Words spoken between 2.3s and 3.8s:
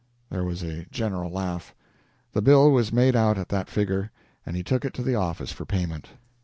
The bill was made out at that